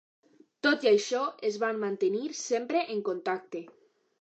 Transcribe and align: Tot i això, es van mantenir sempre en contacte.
Tot 0.67 0.85
i 0.85 0.89
això, 0.91 1.19
es 1.51 1.59
van 1.65 1.79
mantenir 1.85 2.33
sempre 2.41 2.85
en 2.97 3.05
contacte. 3.11 3.63